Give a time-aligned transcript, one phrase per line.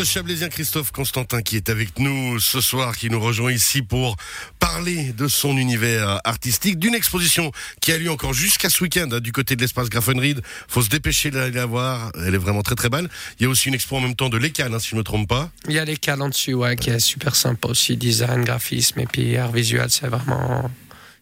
[0.00, 4.16] l'artiste chablaisien Christophe Constantin qui est avec nous ce soir, qui nous rejoint ici pour
[4.58, 9.20] parler de son univers artistique, d'une exposition qui a lieu encore jusqu'à ce week-end hein,
[9.20, 10.40] du côté de l'espace Grafenried.
[10.68, 13.10] Faut se dépêcher d'aller la voir, elle est vraiment très très belle.
[13.38, 15.00] Il y a aussi une expo en même temps de l'ECAL, hein, si je ne
[15.00, 15.50] me trompe pas.
[15.68, 19.06] Il y a l'ECAL en dessus, ouais, qui est super sympa aussi, design, graphisme et
[19.06, 20.70] puis art visuel, c'est vraiment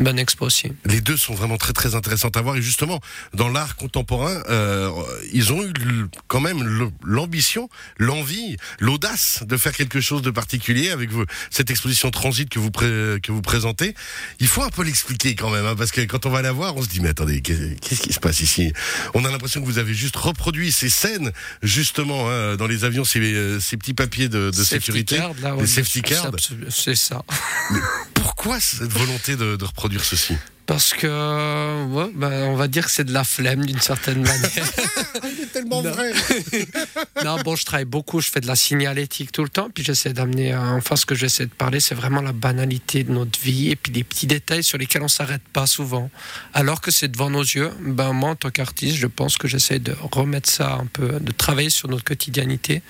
[0.00, 0.72] Bonne expo aussi.
[0.86, 3.00] Les deux sont vraiment très très intéressantes à voir et justement
[3.34, 4.90] dans l'art contemporain, euh,
[5.34, 11.10] ils ont eu quand même l'ambition, l'envie, l'audace de faire quelque chose de particulier avec
[11.10, 13.94] vous, cette exposition transit que vous que vous présentez.
[14.38, 16.76] Il faut un peu l'expliquer quand même hein, parce que quand on va la voir,
[16.76, 18.72] on se dit mais attendez qu'est-ce qui se passe ici?
[19.12, 21.30] On a l'impression que vous avez juste reproduit ces scènes
[21.62, 25.20] justement hein, dans les avions, ces, euh, ces petits papiers de, de sécurité,
[25.58, 26.32] les safety cards.
[26.70, 27.22] C'est ça.
[28.14, 30.34] pourquoi cette volonté de, de reproduire ceci
[30.70, 34.48] parce que, ouais, ben, on va dire que c'est de la flemme d'une certaine manière.
[34.54, 36.12] c'est tellement vrai.
[37.24, 40.12] non, bon, je travaille beaucoup, je fais de la signalétique tout le temps, puis j'essaie
[40.12, 43.70] d'amener, euh, enfin, ce que j'essaie de parler, c'est vraiment la banalité de notre vie
[43.70, 46.08] et puis des petits détails sur lesquels on s'arrête pas souvent.
[46.54, 49.80] Alors que c'est devant nos yeux, ben, moi, en tant qu'artiste, je pense que j'essaie
[49.80, 52.80] de remettre ça un peu, de travailler sur notre quotidianité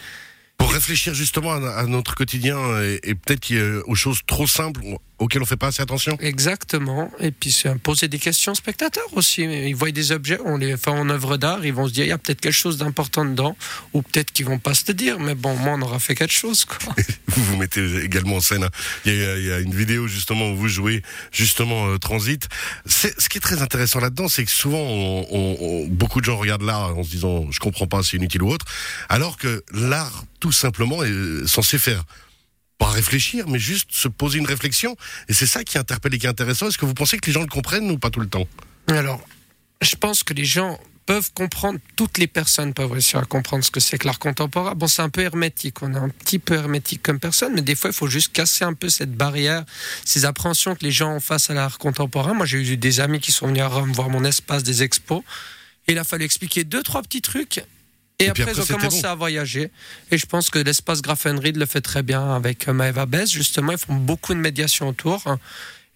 [0.59, 2.59] pour réfléchir justement à, notre quotidien
[3.03, 3.51] et, peut-être
[3.87, 4.83] aux choses trop simples
[5.21, 6.17] auxquelles on fait pas assez attention.
[6.21, 7.13] Exactement.
[7.21, 9.43] Et puis c'est poser des questions aux spectateurs aussi.
[9.43, 12.09] Ils voient des objets, on les fait en œuvre d'art, ils vont se dire il
[12.09, 13.57] y a peut-être quelque chose d'important dedans,
[13.93, 15.21] ou peut-être qu'ils vont pas se le dire.
[15.21, 16.65] Mais bon, moi on aura fait quelque chose.
[16.65, 16.95] Quoi.
[17.29, 18.65] vous vous mettez également en scène.
[18.65, 18.71] Hein.
[19.05, 22.49] Il y, a, il y, a, une vidéo justement où vous jouez justement euh, Transit.
[22.87, 26.63] Ce qui est très intéressant là-dedans, c'est que souvent on, on, beaucoup de gens regardent
[26.63, 28.65] l'art en se disant je comprends pas, c'est inutile ou autre,
[29.11, 32.05] alors que l'art tout simplement est censé faire
[32.81, 34.97] pas réfléchir, mais juste se poser une réflexion.
[35.29, 36.67] Et c'est ça qui interpelle et qui est intéressant.
[36.67, 38.49] Est-ce que vous pensez que les gens le comprennent ou pas tout le temps?
[38.89, 39.21] Alors,
[39.83, 43.71] je pense que les gens peuvent comprendre, toutes les personnes peuvent réussir à comprendre ce
[43.71, 44.75] que c'est que l'art contemporain.
[44.75, 47.75] Bon, c'est un peu hermétique, on est un petit peu hermétique comme personne, mais des
[47.75, 49.65] fois, il faut juste casser un peu cette barrière,
[50.05, 52.33] ces appréhensions que les gens ont face à l'art contemporain.
[52.33, 55.23] Moi, j'ai eu des amis qui sont venus à Rome voir mon espace des expos,
[55.87, 57.63] et il a fallu expliquer deux, trois petits trucs,
[58.21, 59.71] et, après, ils ont commencé à voyager.
[60.11, 63.31] Et je pense que l'espace Grafenried le fait très bien avec euh, Maeva Bess.
[63.31, 65.25] Justement, ils font beaucoup de médiation autour.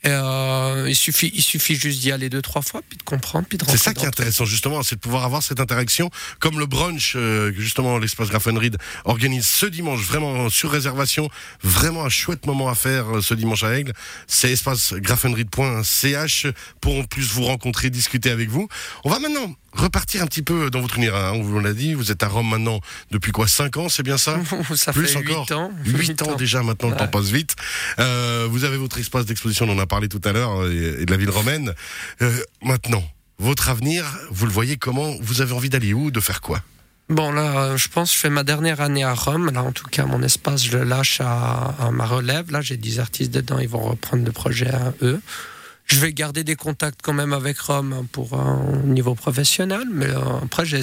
[0.07, 3.57] Euh, il suffit, il suffit juste d'y aller deux trois fois, puis de comprendre, puis
[3.57, 3.65] de.
[3.67, 7.15] C'est ça qui est intéressant justement, c'est de pouvoir avoir cette interaction, comme le brunch
[7.17, 11.31] euh, justement l'espace Grafenried organise ce dimanche, vraiment sur réservation,
[11.63, 13.93] vraiment un chouette moment à faire euh, ce dimanche à Aigle.
[14.27, 16.47] C'est espacegrafenried.ch
[16.83, 18.69] pour en plus vous rencontrer, discuter avec vous.
[19.05, 21.17] On va maintenant repartir un petit peu dans votre univers.
[21.17, 22.81] Hein, on vous l'a dit, vous êtes à Rome maintenant
[23.11, 24.39] depuis quoi 5 ans, c'est bien ça
[24.75, 25.71] Ça Plus fait 8 ans.
[25.85, 27.57] 8 ans déjà, maintenant le temps passe vite.
[27.99, 31.11] Euh, vous avez votre espace d'exposition, on en a parlé tout à l'heure, et, de
[31.11, 31.75] la ville romaine.
[32.23, 33.05] Euh, maintenant,
[33.39, 36.63] votre avenir, vous le voyez comment Vous avez envie d'aller où De faire quoi
[37.11, 39.51] Bon, là, je pense que je fais ma dernière année à Rome.
[39.53, 42.51] Là, en tout cas, mon espace, je le lâche à, à ma relève.
[42.51, 45.21] Là, j'ai 10 artistes dedans, ils vont reprendre le projet à eux.
[45.87, 50.19] Je vais garder des contacts quand même avec Rome pour un niveau professionnel, mais euh,
[50.43, 50.77] après, je,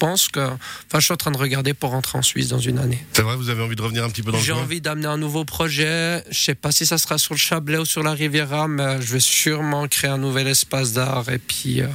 [0.00, 0.40] pense que.
[0.40, 3.04] Enfin, je suis en train de regarder pour rentrer en Suisse dans une année.
[3.12, 5.06] C'est vrai, vous avez envie de revenir un petit peu dans le J'ai envie d'amener
[5.06, 6.24] un nouveau projet.
[6.30, 9.12] Je sais pas si ça sera sur le Chablais ou sur la Riviera, mais je
[9.12, 11.82] vais sûrement créer un nouvel espace d'art et puis.
[11.82, 11.86] Euh,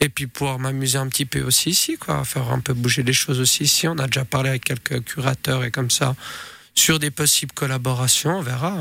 [0.00, 3.12] et puis pouvoir m'amuser un petit peu aussi ici, quoi, faire un peu bouger les
[3.12, 3.86] choses aussi ici.
[3.88, 6.14] On a déjà parlé avec quelques curateurs et comme ça
[6.74, 8.76] sur des possibles collaborations, on verra.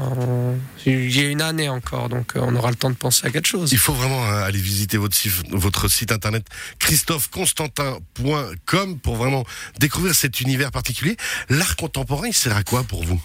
[0.86, 3.30] Il y a une année encore, donc euh, on aura le temps de penser à
[3.30, 3.72] quelque chose.
[3.72, 6.46] Il faut vraiment euh, aller visiter votre site, votre site internet
[6.80, 9.46] christopheconstantin.com pour vraiment
[9.80, 11.16] découvrir cet univers particulier.
[11.50, 13.22] L'art contemporain, il sert à quoi pour vous?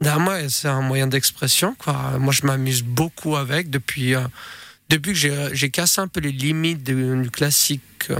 [0.00, 1.76] Ben, Moi, c'est un moyen d'expression.
[2.18, 4.16] Moi, je m'amuse beaucoup avec depuis...
[4.16, 4.26] Euh,
[4.92, 8.18] depuis que j'ai cassé un peu les limites du, classique euh,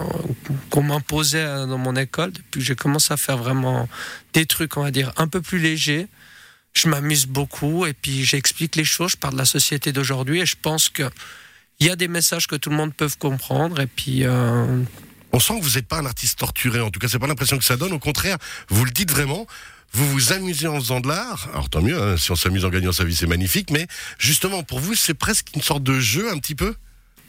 [0.70, 3.88] qu'on m'imposait euh, dans mon école, depuis que j'ai commencé à faire vraiment
[4.32, 6.08] des trucs, on va dire, un peu plus légers,
[6.72, 10.46] je m'amuse beaucoup et puis j'explique les choses, je parle de la société d'aujourd'hui et
[10.46, 11.10] je pense qu'il
[11.80, 14.24] y a des messages que tout le monde peut comprendre et puis...
[14.24, 14.82] Euh,
[15.34, 17.58] on sent que vous n'êtes pas un artiste torturé, en tout cas, c'est pas l'impression
[17.58, 17.92] que ça donne.
[17.92, 19.46] Au contraire, vous le dites vraiment,
[19.92, 21.48] vous vous amusez en faisant de l'art.
[21.52, 23.70] Alors tant mieux, hein, si on s'amuse en gagnant sa vie, c'est magnifique.
[23.70, 23.86] Mais
[24.18, 26.74] justement, pour vous, c'est presque une sorte de jeu un petit peu?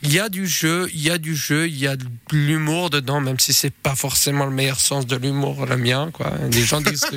[0.06, 2.90] Il y a du jeu, il y a du jeu, il y a de l'humour
[2.90, 6.34] dedans, même si c'est pas forcément le meilleur sens de l'humour, le mien, quoi.
[6.52, 7.16] Les gens disent que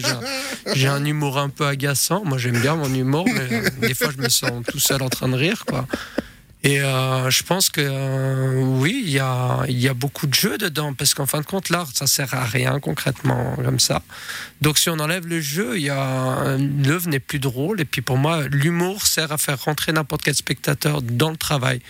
[0.72, 2.24] j'ai un, humour un peu agaçant.
[2.24, 5.28] Moi, j'aime bien mon humour, mais des fois, je me sens tout seul en train
[5.28, 5.84] de rire, quoi.
[6.62, 11.14] Et euh, je pense que euh, oui, il y a, beaucoup de jeux dedans, parce
[11.14, 14.02] qu'en fin de compte, l'art, ça sert à rien concrètement comme ça.
[14.62, 17.80] Donc si on enlève le jeu, a l'œuvre n'est plus drôle.
[17.80, 21.80] Et puis pour moi, l'humour sert à faire rentrer n'importe quel spectateur dans le travail.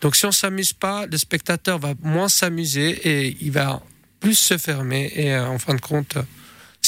[0.00, 3.82] Donc si on s'amuse pas, le spectateur va moins s'amuser et il va
[4.20, 5.12] plus se fermer.
[5.14, 6.16] Et euh, en fin de compte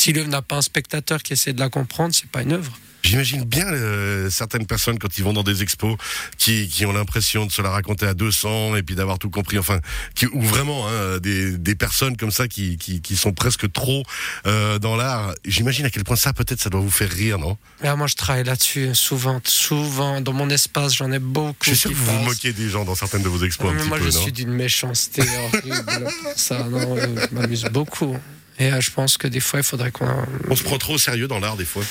[0.06, 2.78] Si l'œuvre n'a pas un spectateur qui essaie de la comprendre, c'est pas une œuvre.
[3.02, 5.96] J'imagine bien euh, certaines personnes quand ils vont dans des expos
[6.38, 9.58] qui, qui ont l'impression de se la raconter à 200 et puis d'avoir tout compris.
[9.58, 9.80] Enfin,
[10.14, 14.04] qui, ou vraiment hein, des, des personnes comme ça qui, qui, qui sont presque trop
[14.46, 15.34] euh, dans l'art.
[15.44, 17.58] J'imagine à quel point ça peut-être ça doit vous faire rire, non?
[17.82, 20.20] Ah, moi, je travaille là-dessus souvent, souvent.
[20.20, 21.56] Dans mon espace, j'en ai beaucoup.
[21.62, 23.72] Je suis sûr que vous vous moquez des gens dans certaines de vos expos Ouais,
[23.72, 24.22] un mais petit moi, peu, je non?
[24.22, 26.08] suis d'une méchanceté horrible.
[26.36, 28.16] Ça, non, je m'amuse beaucoup.
[28.58, 30.08] Et euh, je pense que des fois, il faudrait qu'on.
[30.48, 31.84] On se prend trop au sérieux dans l'art des fois.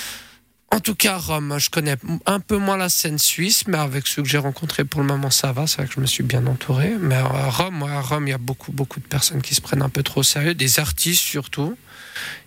[0.72, 1.96] En tout cas, Rome, je connais
[2.26, 5.30] un peu moins la scène suisse, mais avec ceux que j'ai rencontrés pour le moment,
[5.30, 5.68] ça va.
[5.68, 6.96] C'est vrai que je me suis bien entouré.
[7.00, 9.62] Mais à Rome, ouais, à Rome, il y a beaucoup, beaucoup de personnes qui se
[9.62, 11.78] prennent un peu trop au sérieux, des artistes surtout.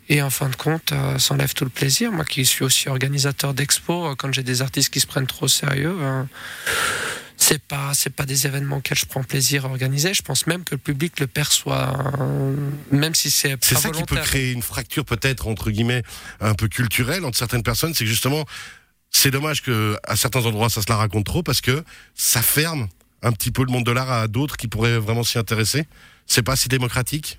[0.08, 2.10] Et en fin de compte, euh, ça enlève tout le plaisir.
[2.12, 5.44] Moi qui suis aussi organisateur d'expo, euh, quand j'ai des artistes qui se prennent trop
[5.44, 6.22] au sérieux, euh,
[7.40, 10.12] c'est pas c'est pas des événements auxquels je prends plaisir à organiser.
[10.12, 12.56] Je pense même que le public le perçoit, euh,
[12.90, 16.02] même si c'est C'est ça qui peut créer une fracture peut-être entre guillemets
[16.40, 18.44] un peu culturelle entre certaines personnes, c'est que justement
[19.10, 22.88] c'est dommage que à certains endroits ça se la raconte trop parce que ça ferme
[23.22, 25.86] un petit peu le monde de l'art à d'autres qui pourraient vraiment s'y intéresser.
[26.26, 27.38] C'est pas si démocratique?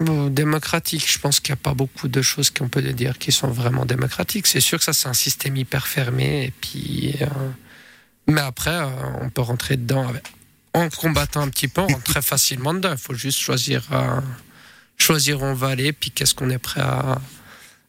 [0.00, 3.32] Bon, démocratique, je pense qu'il n'y a pas beaucoup de choses qu'on peut dire qui
[3.32, 4.46] sont vraiment démocratiques.
[4.46, 6.46] C'est sûr que ça, c'est un système hyper fermé.
[6.46, 7.26] Et puis, euh,
[8.26, 8.88] mais après, euh,
[9.20, 10.10] on peut rentrer dedans
[10.72, 12.92] en combattant un petit peu, on rentre très facilement dedans.
[12.92, 14.20] Il faut juste choisir, euh,
[14.96, 17.20] choisir où on va aller, puis qu'est-ce qu'on est prêt à,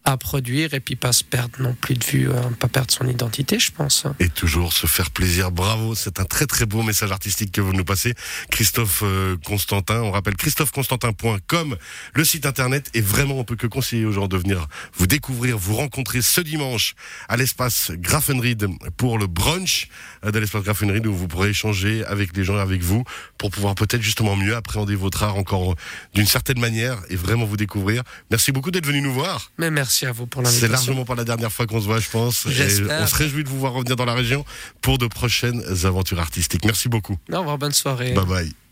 [0.06, 3.08] à produire, et puis pas se perdre non plus de vue, euh, pas perdre son
[3.08, 4.06] identité, je pense.
[4.20, 5.52] Et toujours se faire plaisir.
[5.52, 8.14] Bravo, c'est un très très beau message artistique que vous nous passez.
[8.52, 11.76] Christophe euh, Constantin, on rappelle christopheconstantin.com,
[12.14, 12.92] le site internet.
[12.94, 16.40] Et vraiment, on peut que conseiller aux gens de venir vous découvrir, vous rencontrer ce
[16.40, 16.94] dimanche
[17.28, 18.68] à l'espace Grafenried
[18.98, 19.90] pour le brunch
[20.24, 23.04] euh, de l'espace Grafenried où vous pourrez échanger avec les gens, avec vous,
[23.40, 25.76] pour pouvoir peut-être justement mieux appréhender votre art encore
[26.14, 28.04] d'une certaine manière et vraiment vous découvrir.
[28.30, 29.52] Merci beaucoup d'être venu nous voir.
[29.58, 30.72] Mais merci à vous pour C'est l'invitation.
[30.94, 32.46] largement pas la dernière fois qu'on se voit, je pense.
[32.48, 34.44] Et on se réjouit de vous voir revenir dans la région
[34.82, 36.66] pour de prochaines aventures artistiques.
[36.66, 37.18] Merci beaucoup.
[37.32, 38.14] Au revoir, bonne soirée.
[38.14, 38.65] Bye bye.